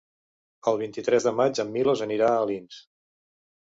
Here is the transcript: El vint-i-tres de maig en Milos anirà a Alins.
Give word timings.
El 0.71 0.79
vint-i-tres 0.83 1.29
de 1.29 1.35
maig 1.43 1.63
en 1.67 1.71
Milos 1.79 2.05
anirà 2.09 2.35
a 2.35 2.43
Alins. 2.51 2.85